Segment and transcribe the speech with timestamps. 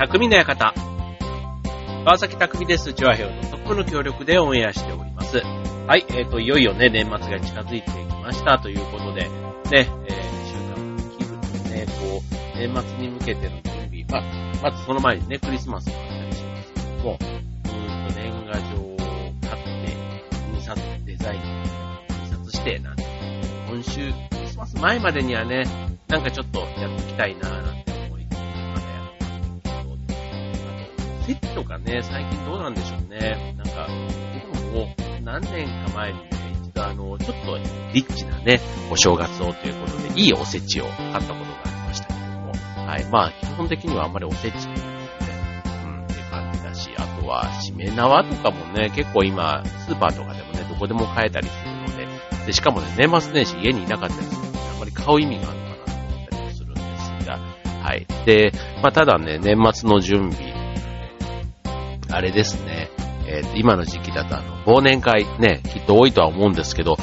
[0.00, 0.72] 匠の館。
[2.06, 2.94] 川崎匠です。
[2.94, 5.42] チュアヘオのトップの協力でオンエアしております。
[5.86, 9.28] はい、えっ、ー、と、いよいよね、年末が近づいてきましたということで、ね、
[9.70, 9.86] えー、
[10.46, 18.96] 週間の気分でね、こう、年末に向けての準備、まあ、まずその前にね、クリスマスがあったりしますけども、うーんと年賀状を
[19.50, 19.92] 買って、
[20.56, 21.42] 印刷デザイン、
[22.24, 23.04] 印刷して、なんて、
[23.68, 25.64] 今週、クリスマス前までにはね、
[26.08, 27.89] なんかちょっとやっときたいなーなんて
[31.20, 33.54] と、席とかね、最近どうなんでしょうね。
[33.56, 33.88] なんか、
[34.52, 36.30] 僕も何年か前にね、
[36.64, 37.58] 一度あの、ちょっと
[37.92, 38.60] リッチなね、
[38.90, 42.52] お正月をということで、いいおせちを買ったことがありましたけども、
[42.86, 43.04] はい。
[43.10, 44.74] まあ、基本的にはあんまりおせちってね、
[45.84, 56.80] うん、って感じだし、あとは、しめ縄とかもね、結構今、スーパーとかでもね、どこでも買えたりするので、で、しかもね、年末年始家にいなかったりするので、あんまり買う意味があるかなと思ったりもするんで
[57.20, 57.38] すが
[57.82, 58.06] はい。
[58.26, 60.49] で、まあ、ただね、年末の準備、
[62.12, 62.90] あれですね、
[63.26, 66.96] えー、今の時期だとあの、忘年会ね、きっと多いとは思うんですけど、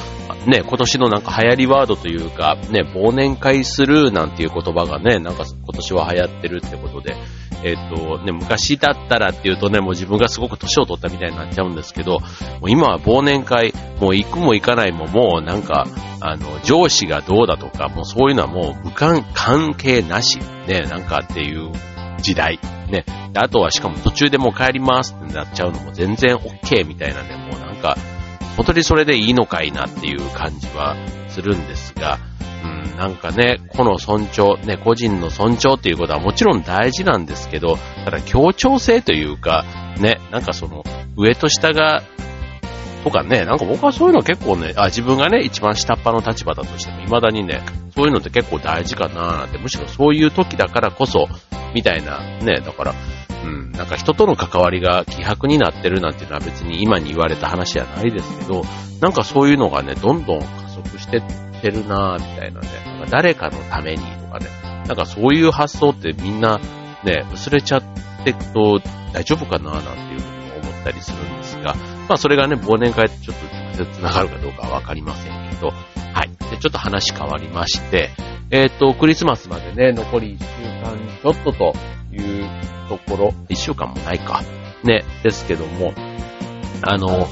[0.46, 7.16] ね、今年のなんか流行りワードというか、ね、忘年会するなんていう言葉がね、なんか今年は流行ってるってことで、
[7.64, 12.26] えっ、ー、と、ね、昔だったらっていうとね、もう自分がすごく年を取ったみたいになっちゃうんですけど、も
[12.62, 15.86] う今は忘年会、もう行くも行かないももうなんか、
[16.20, 21.72] あの、上司がどうだとか、もうそういうのはもう無関、関係なし、ね、なんかっていう
[22.18, 23.04] 時代、ね。
[23.34, 27.96] あとはしかも途中でもう帰りますってなっちゃうのも全然 OK みたいなね、もうなんか、
[28.56, 30.96] 本当にそれでいいのかいなっていう感じは
[31.28, 32.18] するんですが、
[32.64, 39.64] うん、なんかね、この尊重、ね、個人の尊重っていうことはもちろん大事なんですけど、ただ協調性というか、
[40.00, 40.84] ね、なんかその、
[41.16, 42.02] 上と下が、
[43.04, 47.62] とかね、なんか僕はそういうの結構ね、あ、自分がね、一番下っ端の立場だとしても、未だにね、
[47.94, 51.28] そういうのって結構大事かなーって、むしろそういう時だからこそ、
[51.74, 52.94] みたいな、ね、だから、
[53.44, 58.62] うん、なんか人との関わりが希薄になってるなんていうのは別に今に言われた話じゃないですけど、
[59.00, 61.22] なんかそういうのがね、どんどん加速してっ
[61.60, 62.68] てるなぁ、みたいなね。
[62.84, 64.46] なんか誰かのためにとかね。
[64.86, 66.58] なんかそういう発想ってみんな
[67.04, 67.82] ね、薄れちゃっ
[68.24, 68.80] てくと
[69.12, 71.74] 大丈夫かななんていうふうに思ったりするんですが、
[72.08, 76.30] まあそれがね、忘年会とちょっと直接繋がるかどうかはわかりませんけど、はい。
[76.50, 78.10] で、ちょっと話変わりまして、
[78.50, 80.46] えっ、ー、と、クリスマスまでね、残り1週
[80.82, 81.74] 間ちょっとと
[82.12, 82.48] いう
[82.88, 84.42] ところ、1週間もないか。
[84.84, 85.92] ね、ですけども、
[86.82, 87.26] あの、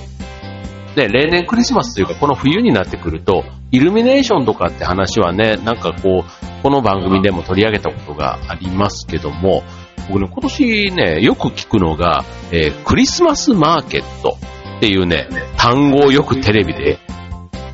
[0.96, 9.62] ね、例年クリスマスというか、この冬になってくると、イルミネーションとかって話はね、なんかこう、この番組でも取り上げたことがありますけども、
[10.08, 14.36] 僕ね、今年ね、よく聞くのが、えー、クリスマスマーケット。
[14.76, 16.98] っていうね、単語をよくテレビで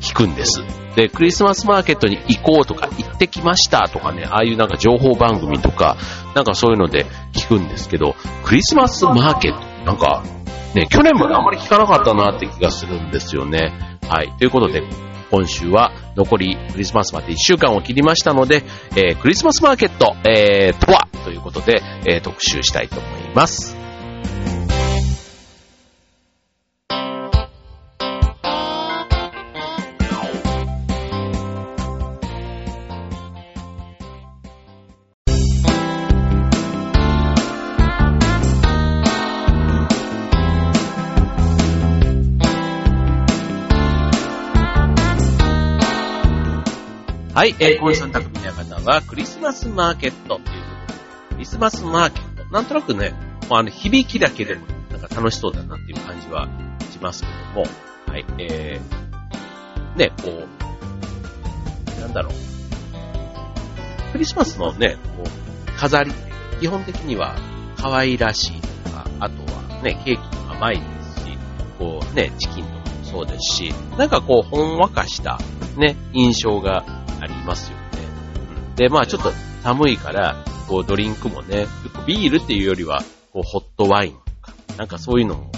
[0.01, 0.63] 聞くんです。
[0.95, 5.97] で、クリスマスマーケットに行こうとか、行ってきましたとかね、ああいうなんか情報番組とか、
[6.35, 10.23] なんかそういうので聞くんですけど、クリスマスマーケット、なんか、
[10.75, 13.73] ね、去年まであんまり聞かなかったなって気がするんですよね。
[14.07, 14.31] はい。
[14.37, 14.83] ということで、
[15.31, 18.63] 今週は残りクリスマスまで1週間を切りましたので、
[18.95, 23.75] えー、クリスマスマーケット、えー、とはということで、えー、特集したいと思います。
[47.33, 52.53] はい、えー、今週の匠の館はクリスマスマーケットということで、クリスマスマーケット。
[52.53, 53.15] なんとなくね、
[53.49, 56.47] まあ、あの、響きだけでも、なんか楽しそうだなっていう感じは
[56.91, 57.65] しますけども、
[58.05, 60.43] はい、えー、ね、こ
[61.97, 62.33] う、なんだろう。
[64.11, 66.11] クリスマスのね、こう、飾り、
[66.59, 67.35] 基本的には
[67.77, 70.83] 可愛らしいとか、あとはね、ケーキも甘いで
[71.15, 71.37] すし、
[71.79, 75.39] こうね、チキンとかもそうですし、なんかこう、ほんわかした
[75.77, 76.85] ね、印象が
[77.23, 77.83] ありますよね。
[78.75, 79.31] で、まあちょっと
[79.63, 80.35] 寒いから、
[80.67, 81.67] こうドリンクもね、
[82.05, 85.49] ビールっていうよりは、こうホットワインとか、なんかそういうのも、こ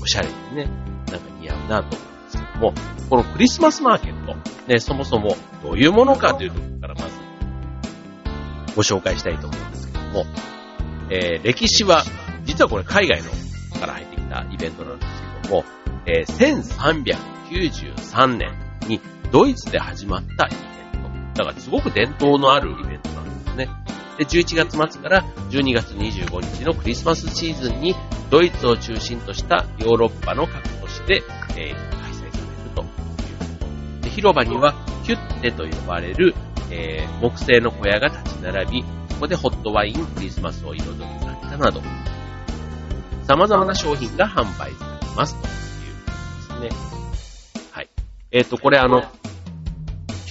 [0.00, 0.64] う、おしゃれにね、
[1.10, 2.74] なんか似合うなと思うんですけども、
[3.08, 4.34] このクリスマスマーケット、
[4.66, 7.10] ね、そもそもどういうものかというところからまず、
[8.74, 10.24] ご紹介したいと思うんですけども、
[11.10, 12.04] えー、歴史は、
[12.44, 13.30] 実はこれ海外の
[13.78, 15.12] から入ってきたイベントなんです
[15.42, 15.64] けども、
[16.06, 17.06] えー、
[18.14, 18.50] 1393年
[18.88, 19.00] に
[19.30, 20.75] ドイツで始まったイ。
[21.36, 23.68] だからすごく伝統のあるイベントなんですね。
[24.18, 27.94] で、11月末から12月25日のクリスマスシーズンに
[28.30, 31.22] ドイツを中心としたヨーロッパの各都市で、
[31.56, 32.88] えー、開催されるというこ
[34.00, 34.10] とで。
[34.10, 34.74] 広場には
[35.04, 36.34] キュッテと呼ばれる、
[36.70, 41.82] えー、木製の小屋が立ち並び、そこでホットワイン、クリスマスを彩る雑貨など、
[43.24, 46.12] 様々な商品が販売されますというこ
[46.58, 46.80] とですね。
[47.72, 47.88] はい。
[48.30, 49.02] えっ、ー、と、これあの、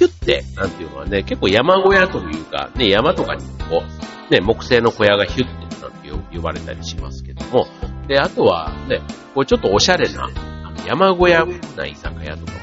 [0.06, 3.84] ヒュッテなんていうのはね、結構山小屋というか、ね、山とかにこ
[4.30, 7.68] う、ね、木製の小屋がヒュッテなんて呼ばれたりしますけども、
[8.08, 9.02] で、あとはね、
[9.34, 12.58] こうちょっとおしゃれな、あの山小屋な居酒屋とかも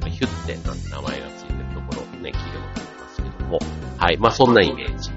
[0.00, 2.40] ね、ヒュッテなんて名前がついてるところをね、聞いたこ
[2.74, 3.58] とありますけども、
[3.98, 5.10] はい、まあそんなイメージ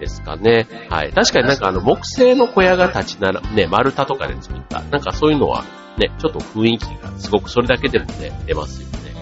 [0.00, 0.66] ですかね。
[0.88, 1.12] はい。
[1.12, 5.64] 確かになんかあの木製の小屋が立ちなら、ね、丸太とかで作った、なんかそういうのは
[5.96, 9.14] ね、ちょっと雰囲気がすごくそれだけでもね、出ますよね。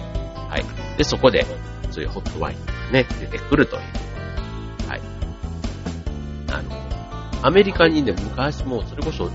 [0.49, 0.97] はい。
[0.97, 1.45] で、そこで、
[1.91, 3.81] そういうホットワインがね、出てくるという。
[4.87, 5.01] はい。
[6.51, 9.29] あの、アメリカにね、昔もそれこそ、い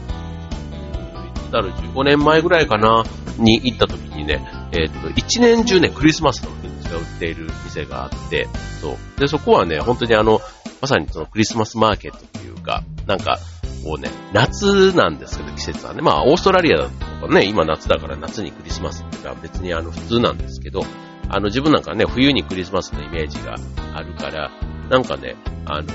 [1.49, 3.05] つだろう、15年前ぐらいかな、
[3.39, 8.49] に行った時にね、えっ、と、一年中ね、クリスマスのグッズが売っている店があって、
[8.81, 9.21] そう。
[9.21, 10.41] で、そこはね、本当にあの、
[10.81, 13.39] まさにそのクリスマスマーケットっていうか、なんか、
[13.85, 16.01] こうね、夏なんですけど、季節はね。
[16.01, 20.83] まあ、オーストラリアだとかね、今夏だから夏にクリスマスっていうか別にあの普通なんですけど、
[21.29, 23.57] あの自分なんかね、冬にクリスマスのイメージが
[23.95, 24.51] あるから、
[24.91, 25.37] なんかね、
[25.67, 25.89] あの、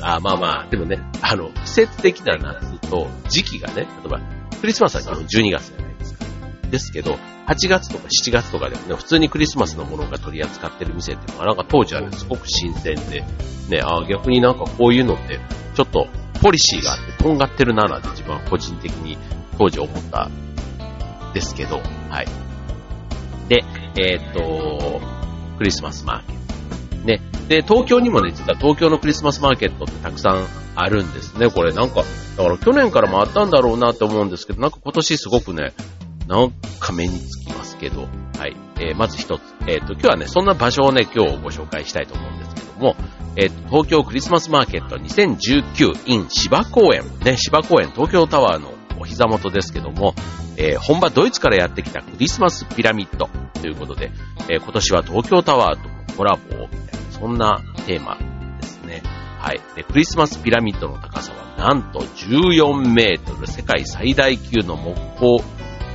[0.00, 4.20] あまあまあ、でもね、あの、季節的な夏と時期がね、例えば、
[4.60, 6.24] クリスマスは基本12月じゃないですか。
[6.70, 13.24] ですけど、8月とか7月とかでもね、普通にクリスマスのものが取り扱ってる店っていうのは、なんか当時はね、すごく新鮮で、
[13.68, 15.40] ね、あ逆になんかこういうのって、
[15.74, 16.08] ちょっと
[16.42, 19.16] ポリシーがあって、とんがってるならで自分は個人的に
[19.58, 20.28] 当時思った
[21.32, 22.26] ですけど、はい。
[23.48, 23.64] で、
[23.98, 25.00] えー、っと、
[25.58, 27.06] クリスマスマーケット。
[27.06, 27.20] ね。
[27.48, 31.48] で、東京にもね、実は東京のクリスマスマーケットってたくさんあるんですね。
[31.50, 32.02] これなんか、
[32.36, 35.72] だから去年からもあったんだろうなって思うんですけど、なんか今年すごくね、
[36.26, 38.56] なんか目につきますけど、はい。
[38.78, 39.42] えー、まず一つ。
[39.66, 42.96] えっ、ー、と、今日はね、そんな場所をね、今日ご紹介したいと思うんですけども、
[43.36, 47.04] えっ、ー、と、東京クリスマスマーケット2019 in 芝公園。
[47.24, 50.14] ね、芝公園東京タワーのお膝元ですけども、
[50.56, 53.28] えー、本場ドイツからやってきたクリスマスピラミッド
[53.60, 54.10] ということで、
[54.48, 58.18] えー、今年は東京タワーとコラボみたいな、そんなテーマ
[58.60, 59.02] ですね。
[59.38, 59.60] はい。
[59.74, 65.42] で、クリスマスピラミッドの高さはなんと14メートル、世界最大級の木工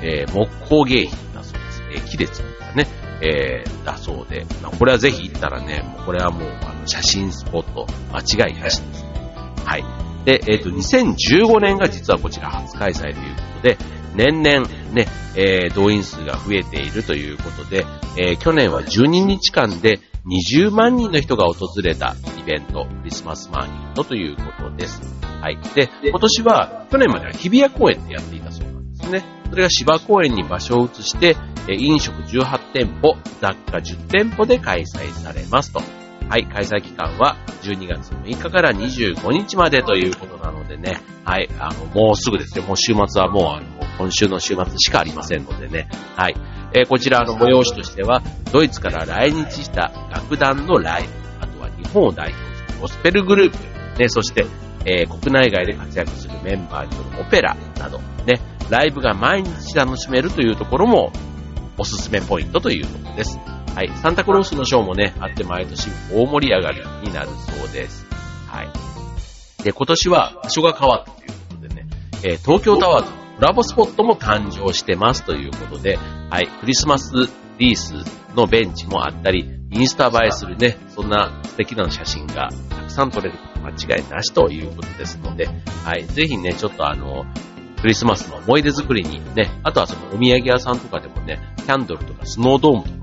[0.02, 1.84] えー、木工芸品だそうです。
[1.92, 2.88] えー、木で作ったね、
[3.22, 9.06] えー、だそうで、まあ、これはぜひ行ったらね、もうこれはもう、あの、写真スポット、間違いなしです。
[9.66, 10.01] はい。
[10.26, 13.78] で、えっ、ー、と、2015年が実はこちら初開催ということで、
[14.16, 17.86] 年々ね、えー、動員数が増えているということで、
[18.18, 25.02] えー、去年は12日間で20万人の人が訪れたイベント、クリスマスマーケットということです。
[25.42, 25.58] はい。
[25.76, 29.24] で、今年は、去年までは日比谷公園でやっていたそうなんですね。
[29.50, 31.36] それが芝公園に場所を移して、
[31.70, 35.82] 飲食18店舗、雑貨10店舗で開催されますと。
[36.32, 42.64] はい、開催期間は12月6日から25日までということなのでね、はい、あの、もうすぐですよ。
[42.64, 43.66] もう週末はもう、あの、
[43.98, 46.36] 今週の週末しかありませんのでね、はい。
[46.74, 48.24] えー、こちらの催しとしては、
[48.54, 51.10] ドイツから来日した楽団のライブ、
[51.42, 54.46] あとは日本を代表するゴスペルグループ、ね、そして、
[54.86, 58.40] えー、国内外で活躍するメンバーによるオペラなど、ね、
[58.70, 61.12] ライブが毎日楽しめるというところも
[61.78, 63.38] おすすめポイントということです。
[63.76, 63.92] はい。
[63.98, 68.06] サンタクロースのショーもね、あって毎年大盛り上がりになるそうです。
[68.48, 68.70] はい。
[69.64, 71.88] で、今年は場所が変わったということでね、
[72.24, 75.98] えー、東京タワーとコラボスポットも誕生してますということで、
[76.30, 76.48] はい。
[76.60, 77.12] クリスマス
[77.58, 77.94] リース
[78.36, 85.48] のベンチもあったり、インスタ映えするね、そんな素敵な写真がたくさん撮れること間違いなしということですので、
[85.86, 86.06] はい。
[86.06, 87.26] ぜひね、ちょっとあの、
[87.82, 93.01] クリスマスの思い出作りにね、あとはそのお土産屋さんとかでもね、キャンドルとかスノードームとか、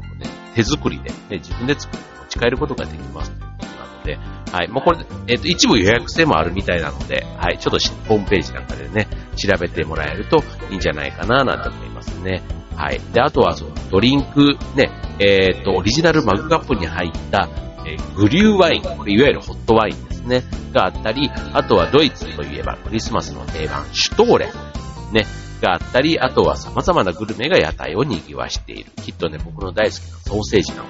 [0.59, 4.19] 手作りで、ね、自分で作って持ち帰ることができますということなので、
[4.51, 4.69] はい。
[4.69, 4.99] もうこれ、
[5.29, 7.59] えっ、ー、と、一部予約制もあるみたいなので、はい。
[7.59, 12.43] ちょっとホームページなんかでね、調べてもらえるといいんじゃないかな、なんて思いますね。
[12.75, 13.01] はい。
[13.13, 17.49] で、あとはそのドリンク、ね、えっ、ー、と、オリジナルマグカップに入った、
[17.87, 25.15] えー、グリューワイン、これいわゆるホットワインですね、があったり、あとはドイツといえばクリスマスの定番、シュトーレン。
[25.15, 25.25] ね、
[25.61, 28.91] があったり、あとは様々なグルメが屋台を賑わしている。
[29.03, 30.85] きっとね、僕の大好きなソーセージなの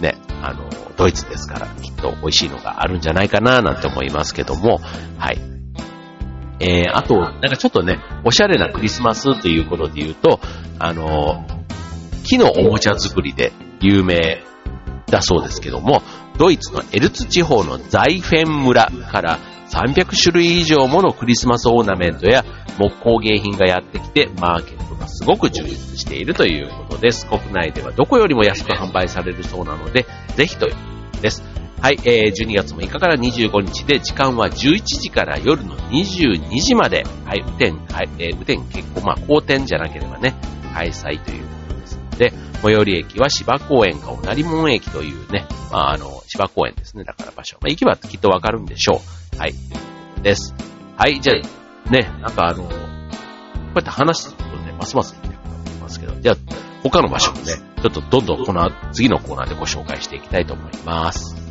[0.00, 4.80] でね、あの、ドイツですから、きっと美味しいのがあるんじゃないかな、なんて思いますけども、
[5.18, 5.38] はい。
[6.60, 10.40] えー、あと、なんかちょっとね、おしゃれなクリスマスということで言うと、
[10.78, 11.46] あの、
[12.24, 14.42] 木のおもちゃ作りで有名
[15.06, 16.02] だそうですけども、
[16.38, 19.38] ドイツのエルツ地方のザイフェン村から
[19.72, 22.44] 300種類以上ものクリスマスオーナメントや
[22.78, 27.26] 木工芸品がやってきて、マーケットがすごく充実しているということです。
[27.26, 30.78] 国内ではどこよりも安く販売されるそうなので、ぜひというこ
[31.16, 31.42] とです。
[31.80, 40.34] はい、えー、12月6日から25日で、時間は11時から夜の22時まで、はい、雨天、はい、えー、雨天結構、まあ、好天じゃなければね、
[40.74, 47.56] 開催ということですので、最寄り駅は芝公園かおなり門駅というね、まあ、あの、芝公園ですね、だから場所。
[47.60, 49.21] まあ、行けばきっとわかるんでしょう。
[49.38, 49.54] はい、
[50.22, 50.54] です。
[50.96, 52.74] はい、じゃあ、ね、なんかあの、こう
[53.76, 56.36] やって話すとね、ますますいいなくなってますけど、じゃあ、
[56.82, 61.41] 他の場所もね、ちょっとどんどんこの次のコーナーでご紹介していきたいと思います。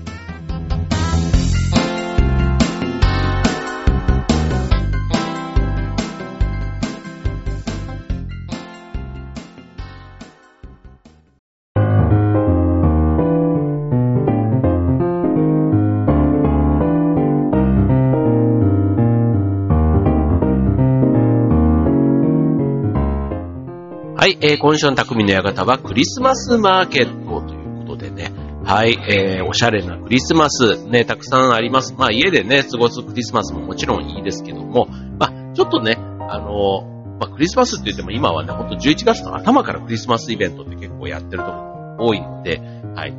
[24.40, 28.32] えー、今週の匠の館はクリスマスマーケットということでね、
[28.64, 31.94] はい、えー、おしゃれなクリスマス、ね、たくさんあります。
[31.98, 34.88] まあ、家でね、過ごすクリスマスももちろんいいですけども、
[35.20, 35.98] まあ、ちょっとね、
[36.30, 36.84] あの、
[37.20, 42.60] まあ、クリスマスって言っても今はね、ほんと11月の頭からクリスマスイベントって結構やってるとこ多いので、
[42.96, 43.14] はい。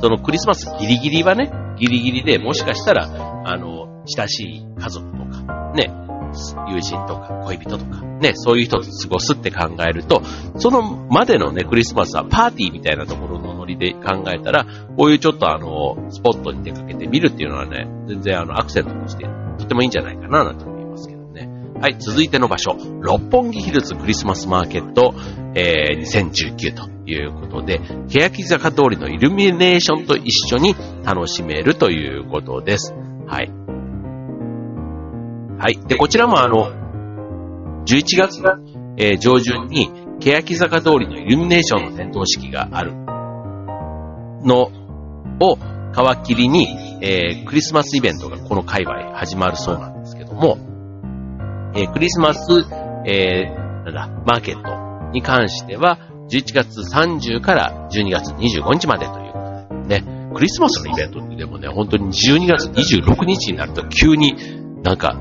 [0.00, 3.08] そのクリスマスギリギリはね、ギリギリでもしかしたら、
[3.44, 5.90] あの、親しい家族とか、ね、
[6.68, 10.22] 友人とか恋人とか、ね、そういう人と過ごすって考えると、
[10.56, 19.26] そのまでのね、クリスマスはパーティーみたいなところのノリで考えたら、こういうちょっとあの、スポットに出かけてみるっていうのはね、全然あの、アクセントとして
[19.58, 21.48] とてもいいんじゃないかな、なんて思いますけどね。
[21.80, 25.14] はい、続いての場所、六本木ヒルズクリスマスマーケット、
[25.54, 30.74] えー、2019ということで、欅坂通りのイルミネーションと一緒に
[31.04, 32.94] 楽しめるということです。
[33.26, 33.73] はい。
[35.58, 35.78] はい。
[35.86, 36.72] で、こちらもあの、
[37.86, 38.56] 11月の、
[38.96, 42.92] えー、上旬に、欅坂通りのイルミネーションの点灯式がある
[44.44, 44.70] の
[45.40, 46.66] を皮切りに、
[47.02, 50.58] えー、クリスマスイベントがこの界隈始まるそうなんですけども、
[51.74, 52.64] えー、クリスマス、
[53.06, 59.38] えー、なんだ、マーケットに関しては、11月30から12月25日までというこ
[59.82, 64.34] とで、ね、クリスマスのイベントってでもね、本当に12月26日になると急に
[64.82, 65.16] なんか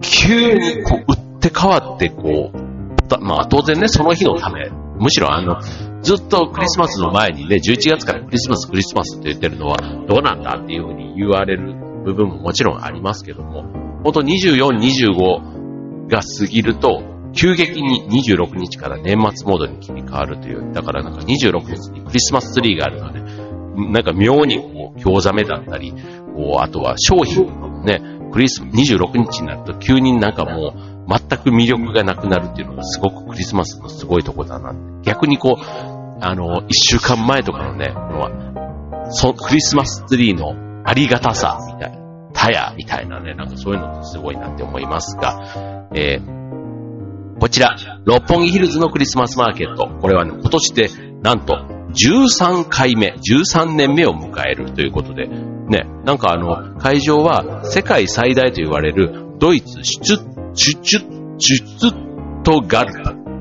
[0.00, 5.60] 急にこう、打って変わって、こう、まあ当然ね、その日のため、むしろあの、
[6.02, 9.76] ずっとクリスマスの前にね、11月からクリスマス、クリスマスって言ってるのは
[10.06, 13.62] どうなんだっていうふうに言われる部分ももちろんありますけども、
[14.04, 17.02] 本当24、25が過ぎると、
[17.32, 23.19] 急激に26日から年末モードに切り替わるという、だからなんか26日にクリスマスツリーがあるので、
[23.76, 25.92] なんか妙にこう、興ざめだったり、
[26.34, 28.00] こう、あとは商品のね、
[28.32, 34.74] クリス、26日になると急になんかもう全く魅力がなくなるっていうのがすごくクリスマスのすごいとこだな。
[35.02, 35.64] 逆にこう、
[36.20, 41.98] あの、一週間前とかのね、このそクリスマスツリーのありがたさみたいな、
[42.32, 49.88] タヤみたいなね、なんかそういうのってすごいなって思いますが、えー、こちら、六本木ヒルズのクリスマスマーケット。
[50.00, 50.88] これはね、今年で、
[51.22, 62.92] なんと、13回目、13年目を迎えるということで、ね、なんかあの、会場は世界最大と言われるドイツシュツッ、シュツッ、シュツットガル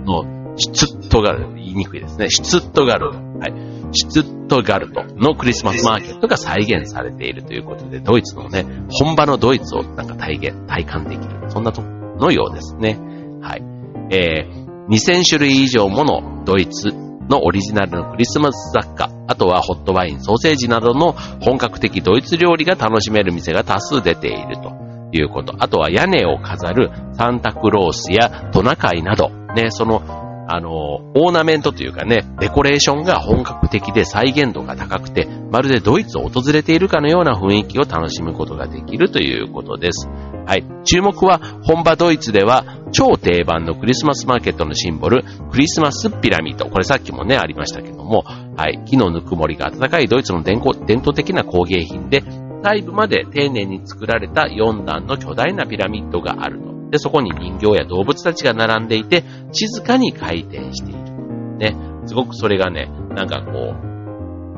[0.06, 2.30] の、シュツットガル、言いにくいですね。
[2.30, 3.10] シュツットガル。
[3.10, 3.70] はい。
[3.92, 11.50] シュツットガルトのクリスマスマーケットが再現されているということで、ドイツのね、本場のドイツをなんか体現、体感できる。
[11.50, 11.88] そんなとこ
[12.20, 13.00] のようですね。
[13.42, 13.64] はい。
[14.12, 24.72] えー、2000種類以上ものドイツのオリジナルのクリスマス雑貨、あとはホットワイン、ソーセージなどの本格的ドイツ料理が楽しめる店が多数出ていると
[25.12, 25.56] いうこと。
[25.60, 40.10] あとは屋根を飾るサンタクロースやトナカイなど、ね、その、あの、オーナメントというかね、デコレーションが本格的で再現度が高くて、まるでドイツを訪れているかのような雰囲気を楽しむことができるということです。
[40.48, 40.66] はい。
[40.86, 46.66] 注目は、本場ドイツでは、超定番のクリスマスマーケットのシンボル、クリスマスピラミッド。
[46.66, 48.24] これさっきもね、ありましたけども、
[48.58, 48.82] はい。
[48.86, 52.24] 木のぬくもりが暖かいドイツの伝統的な工芸品で、
[52.64, 56.79] 細部まで丁寧に作られた4段の巨大なピラミッドがあると。
[56.90, 61.58] で、そこに人形や動物たちが並んでいて、静かに回転している。
[61.58, 61.76] ね。
[62.06, 63.76] すごくそれがね、なんかこ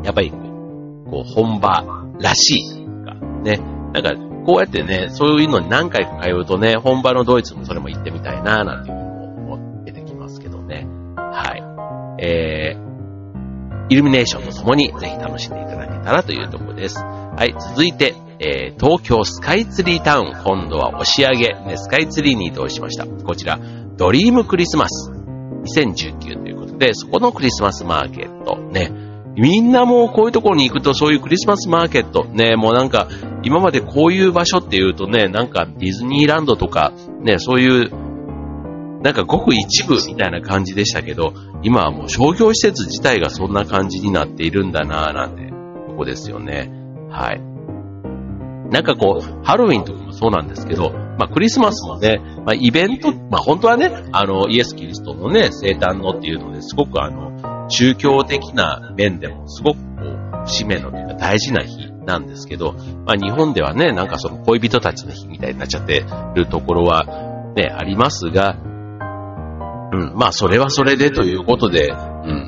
[0.01, 1.83] う、やっぱり、こう、本場
[2.19, 3.59] らしいか、ね。
[3.93, 4.13] なんか、
[4.45, 10.87] こうやってね、そういうのに何回か通うとね、本場のドイツもそれも行ってみたいな、なんていうのも思ってきますけどね。
[11.15, 12.25] はい。
[12.25, 16.97] えー、イルミネーションとともにぜひ楽しんでいただけたらというところです。
[16.99, 23.05] はい、続いて、えー、東京スカイツリータウン、今度は押上げ、ね、スカイツリーに移動しました。
[23.05, 23.59] こちら、
[23.97, 28.91] ドリームクリスマス2019ということで、そこのクリスマスマーケット、ね、
[29.37, 33.07] みんなもうこういうところに行くとそういうクリスマスマーケット、ね、もうなんか、
[33.43, 37.91] 今までこういう場所っていうとね、なんかディズニーランドとか、ね、そういう、
[39.03, 45.51] なんかごく一部みたいな感じでしたけど、今はもう商業施設自体がそんな感じになっているんだなぁなんて、
[45.87, 46.71] ここですよね。
[47.11, 47.50] はい。
[48.71, 62.73] なんかこう、ハロウィンとかもそうなんですけど、まあクリスマスもね、まあイベント、まあ本当はね、あの、イエス・キリストのね、生誕のっていうのですごくあの、宗教的な面でもすごくこう、節目のというか大事な日なんですけど、
[63.05, 68.55] まあ日本ではね、なんかその恋人たちの日みたいになっちゃってるところはね、ありますが、
[69.93, 72.47] うん、まあそれはそれでということで、うん、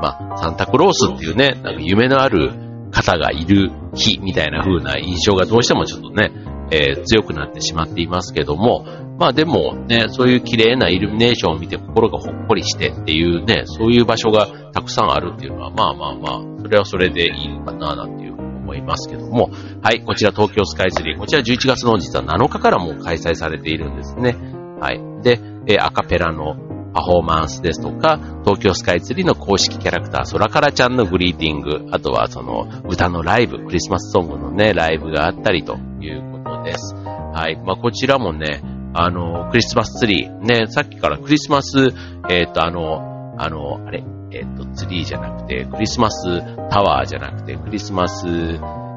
[0.00, 6.30] まあサンタクロースっていうね、なんか夢のある方がいる日みたいな風な印象がどうしてもちょっとね、
[6.70, 8.84] えー、強くなってしまっていますけども、
[9.18, 19.50] まあでもね、そういう綺麗なイルミネーションを見て心がほっこりしてっていうね、そういう場所がたくさんあるっていうのは、まあまあまあ、それはそれでいいのかななんていう思いますけども、
[19.82, 24.36] はい、こちら東京スカイツリー、こちら11月の実は7日からもう開催されているんですね。
[24.80, 25.00] はい。
[25.22, 26.56] で、えー、アカペラの
[26.92, 36.94] パフォーマンスですとか、東京スカイツリーの公式キャラクター、空からちゃんのグリーティング、あとはその歌のライブ、クリスマスソングのね、ライブがあったりということです。
[36.94, 37.56] はい。
[37.64, 38.62] まあ、こちらもね、
[38.94, 41.92] あの、クリスマスツリー、ね、さっきからクリスマス、
[42.30, 44.02] えっ、ー、と、あの、あの、あれ、
[44.32, 46.40] えっ、ー、と、ツリーじゃなくて、クリスマス
[46.70, 48.26] タワーじゃなくて、クリスマス、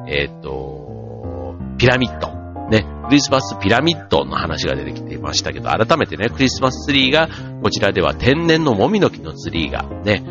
[0.08, 2.41] えっ、ー、と、ピラミッド。
[2.72, 7.28] ね、クリスマスピラミッドの話が出てきていましたけど、改めてね、クリスマスツリーが、
[7.62, 10.24] こちらでは天然のもみの木のツリーがね、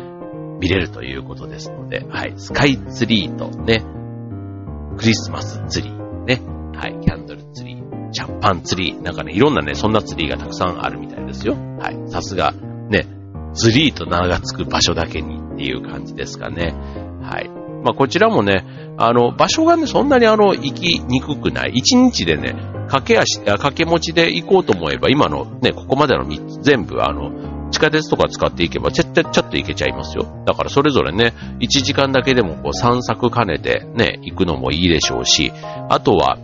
[0.60, 3.84] 見れるということですので、はい、スカイツリーとね、
[4.96, 6.42] クリスマスツリー、ね、
[6.74, 11.54] はい、キャンドルツリー、シャンパンツリー、なんかね、いろんなね、そんなツリーがたくさんあるみたいですよ。
[11.78, 12.52] はい、さすが、
[12.90, 13.06] ね、
[13.54, 16.74] ツリーと名が付く場所だけにっていう感じですかね。
[17.22, 17.61] はい。
[17.82, 18.64] まあ、こちらもね、
[18.96, 21.72] あの、場所がね、そんなにあの、行きにくくない。
[21.74, 22.54] 一日でね、
[22.88, 30.44] 駆け足、駆け持ちで行こうと思えば、今のね、ここまでの3つ全部、あの、地下鉄とか使っていけば、ちゃっちゃっちゃっと行けちゃいますよ。
[30.46, 35.52] だからそれぞれね、1時間だけでもこう散策兼ねてね、行くのもいいでしょうし、
[35.88, 36.36] あとは、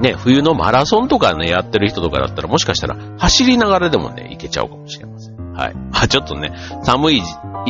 [0.00, 5.52] ね、冬のマラソンとかね、やってる人とかだったら、もしかしたら走りながらでもね、行けちゃうかもしれません。
[5.52, 5.74] はい。
[5.74, 7.22] ま あちょっとね、寒い、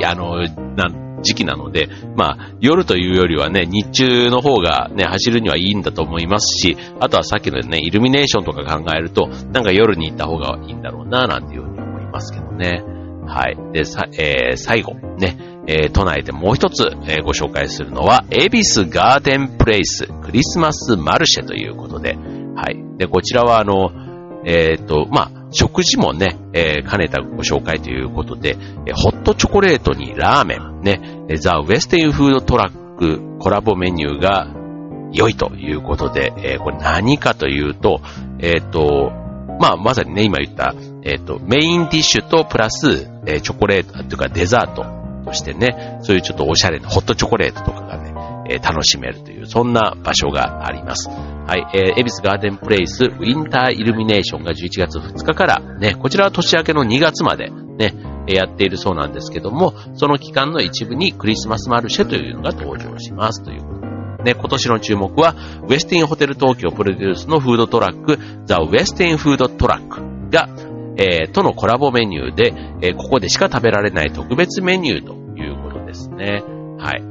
[0.04, 0.38] あの、
[0.76, 12.84] なん時期なので、まあ、夜というよりはね、日中の方がね、走るにはいいんだと思いますし、あとはさっきのね、イルミネーションとか考えると、なんか夜に行った方がいいんだろうな、なんていうふうに思いますけどね。
[13.26, 13.56] はい。
[13.72, 22.16] で、さ、えー、最後、ね、えー、都内でもう一つ、えー、ご紹介するのは、エビスガーデンプレイスクリスマスマルシェということで、
[22.56, 22.98] はい。
[22.98, 23.90] で、こちらはあの、
[24.44, 28.56] えっ、と、まあ、食事もね、え、兼ねたご紹介ということで、
[28.86, 34.48] え、ホットチョコレートにラーメン、ね、ザ・ウェスティンフードトラックコラボメニューが
[35.12, 38.00] 良いということで、えー、これ何かというと、
[38.38, 39.12] えっ、と、
[39.60, 44.84] まあ、まさにね、今言った、えっ、と、メインディッシュとプラス、えチョコレート、というかデザート
[45.24, 48.12] としてね、そういうちょっとおしゃれなホットチョコレートとかがね、
[48.50, 51.08] え楽しめるという、そんな場所があります。
[51.08, 57.94] はい、えー、エビスガーデンプレイスウィンターイルミネーションが11月2日からね、こちらは年明けの2月までね、
[58.26, 63.42] やっているそうなんですけども、その期間の一部にクリスマスマルシェというのが登場します。
[63.42, 70.48] ということね、今年の注目は、ウェスティンホテル東京プロデュースのフードトラック、ザ・ウェスティンフードトラックが、
[70.96, 76.42] えー、とのコラボメニューで、えー、ここでしか食べられない特別メニューということですね。
[76.78, 77.02] はい。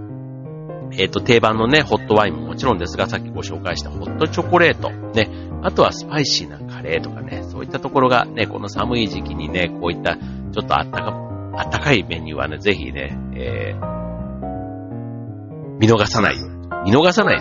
[0.93, 5.30] えっ、ー、と、定番のね、ホットワインももちろんですが、さっきご紹介したホットチョコレート、ね、
[5.63, 10.17] あとはスパイシーなカレーとかね、そういったところがね、この寒い時期にね、こういった
[10.52, 11.14] ちょっとあったか、
[11.58, 13.80] あったかいメニューはね、ぜひね、えー、
[15.80, 16.38] 見逃さない、
[16.86, 17.40] 見逃さない、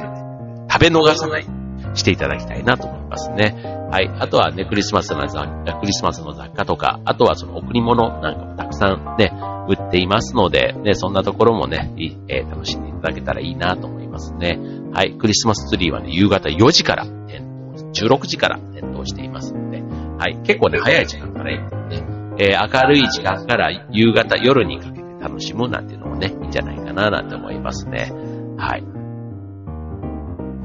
[0.70, 1.46] 食べ逃さない、
[1.94, 3.54] していただきたいなと思いますね。
[3.90, 4.08] はい。
[4.18, 9.32] あとはね、クリスマスの雑貨、クリスマスの雑貨とか、あとはその贈り物なんかもたくさんね、
[9.68, 11.92] 売っていますので、ね、そんなところもね、
[12.28, 14.58] えー、楽しんでいただけたらいいなと思いますね。
[14.92, 15.14] はい。
[15.14, 17.42] クリスマスツリーはね、夕方4時から点
[17.74, 19.82] 灯、16時から点灯していますので、
[20.18, 20.38] はい。
[20.44, 28.10] 結構ね、早い時間からね、えー、明るい時間から夕方、夜にかけて楽しむなんていうのもね、いいんじゃないかななんて思いますね。
[28.56, 28.84] はい。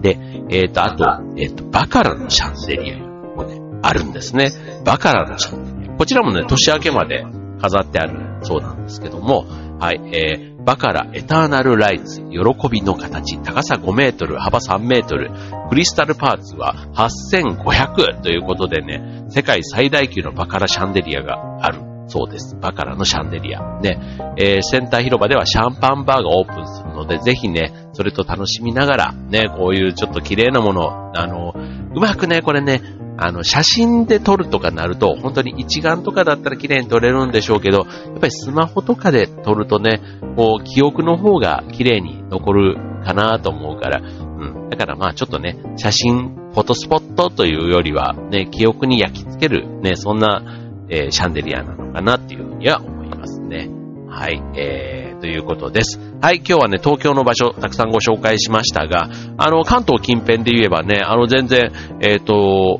[0.01, 0.17] で、
[0.49, 1.03] えっ、ー、と、あと、
[1.37, 4.51] えっ、ー、と、バカラのシャンゼリアもね、あるんですね。
[4.85, 5.97] バカラのシャンゼリア。
[5.97, 7.25] こちらもね、年明けまで
[7.59, 9.45] 飾ってあるそうなんですけども、
[9.79, 15.31] はい、えー、バカラエターナルライツ、喜びの形、高さ5メートル、幅3メートル、
[15.69, 22.55] クリスタルパーツは8500ということでね、世界最大級のバカラシャンデリアがあるそうです。
[22.55, 23.79] バカラのシャンデリア。
[23.79, 23.99] ね、
[24.37, 31.53] えー、センター広場ではシャンパンバーがオープンするので、ぜひね、それと楽しみながら、ね、こういうちょっと綺麗なもの、あの、
[31.95, 32.81] うまくね、これね、
[33.17, 40.01] あの、写真で撮るとかなると、本当に一眼とかだったら綺麗に撮れるんでしょうけど、やっぱりスマホとかで撮るとね、
[40.35, 42.75] こう、記憶の方が綺麗に残る
[43.05, 44.69] かなと思うから、うん。
[44.69, 50.41] だからまあちょっとね、写真、フォトスポットというよりは、ね、記憶に焼き付ける、ね、そんな、
[50.89, 53.69] えー、シャンデリアなのかなっていうふうには思いますね。
[54.09, 55.99] はい、えー、ということです。
[56.21, 62.79] はい、今日はね、東京の場所、たくさんご紹介しましたが、あの、関東近辺で言えばね、あの、全然、えっ、ー、と、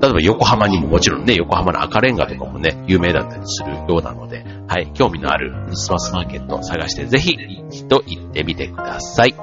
[0.00, 7.32] 例えば横浜にももちろんね、横浜の赤レンガとかもね、有名だったりするようなので、はい、興味のあるクリスマスマーケットを探して、ぜひ
[7.70, 9.34] 一度行ってみてください。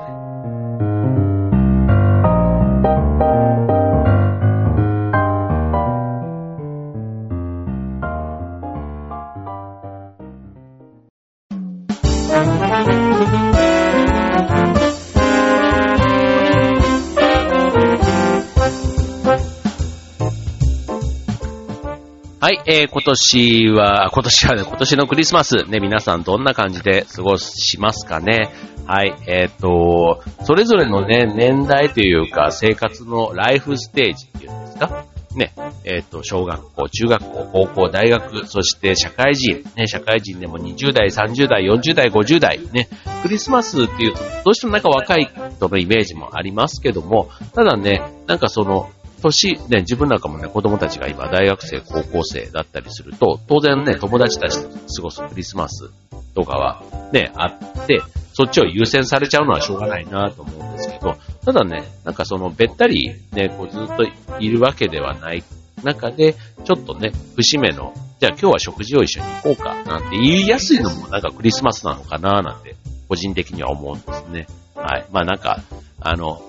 [22.67, 28.49] えー、今年は、今年はね、今年のクリスマス、ね、皆さんどんな感じで過ごしますかね？
[28.88, 35.06] はい、えっ、ー、と、それぞれのね、年代というか、生活のライフステージっていうんですか？
[35.36, 42.88] ね、えっ、ー、と、小学校、中学校、高校、大学、そして社会人、ね、社会人でも20代、30代、40代、50代、ね、
[43.21, 48.89] クリスマスっていうと、どうしてもなんか若い人のイメージもありますけども、ただね、なんかその、
[49.21, 55.89] 年、ね、自分なんかもね、子供たちが今大学生、高校生だったりすると、当然ね、友達たちと過ごすクリスマス
[56.34, 58.01] とかはね、あって、
[58.34, 64.04] そっちを優先されちゃうのはしょうがないなと思うんですけど、ただね、なんかその、べったりね、こうずっと
[64.39, 65.43] いるわけではない
[65.84, 72.75] 中で、ちょっとね、節目の、じゃあ今日は食事を一緒に行こうか、なんて言いやすいのもなんかクリスマスなのかななんて、
[73.08, 74.47] 個人的には思うんですね。
[74.75, 75.06] はい。
[75.12, 75.62] まあなんか、
[76.01, 76.41] あの、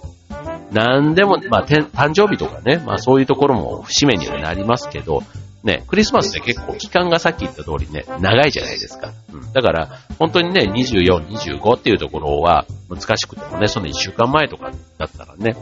[0.73, 5.23] なんでも、まあ、誕生日とかね、まあそういうところも節目にはなりますけど、
[5.63, 9.13] ね、クリスマスって結構期間がさっき言った通りね、長いじゃないですか。
[9.33, 9.53] うん。
[9.53, 15.57] だから、本当にね、24、25っていうところは難しくてもね、その1週間前とかだったらね、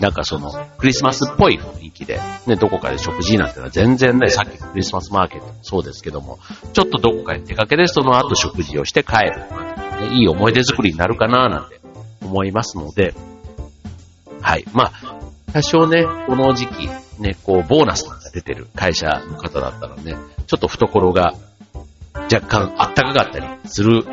[0.00, 6.38] なんかその、クリスマスっぽい雰囲気で、ね、どこかで食事なんてのは全然ね、さっきのクリスマスマーケットもそうですけども、
[6.72, 9.64] ちょっとどこかに出かけてその後食事をして帰るとか、
[10.00, 11.80] ね、いい思い出作りになるかななんて
[12.22, 13.14] 思いますので、
[14.40, 14.64] はい。
[14.72, 15.20] まあ、
[15.52, 21.34] 多少ね、この時期、ね、こう、ボーナスが出てる会社の方だったらね、ちょっと懐が
[22.32, 24.04] 若干あったかかったりする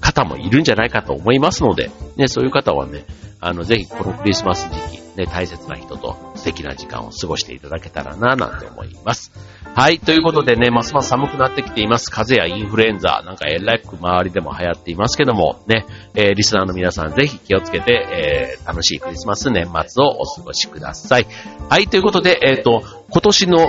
[0.00, 3.04] 方もいるんじゃないかと思いますので、ね、そういう方はね、
[3.40, 9.32] あの、ぜひこのクリスマス時期、ね、大切な人と素敵な時間を過ごしていただけたらな、なんて思います。
[9.74, 9.98] はい。
[9.98, 12.10] ということでね、ますます寒くなってきています。
[12.10, 21.26] 風邪やインフルエンザ、なんかえらく周りでも流行っていますけども、ね、えー、リスナーの皆さんぜひ気をつけて、えー、楽しいクリスマス年末をお過ごしください。
[21.68, 21.88] はい。
[21.88, 23.68] ということで、えっ、ー、と、今年の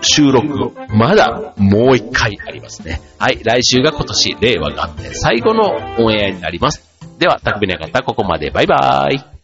[0.00, 3.00] 収録、まだもう一回ありますね。
[3.18, 3.40] はい。
[3.42, 6.82] 来週が今年、令和元年最後のオンエアになります。
[7.18, 8.50] では、匠の方、ここまで。
[8.50, 9.37] バイバーイ。